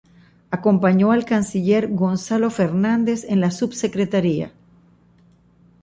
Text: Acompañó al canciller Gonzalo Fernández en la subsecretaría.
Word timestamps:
Acompañó 0.49 1.11
al 1.11 1.25
canciller 1.25 1.87
Gonzalo 1.93 2.49
Fernández 2.49 3.23
en 3.23 3.39
la 3.39 3.51
subsecretaría. 3.51 4.51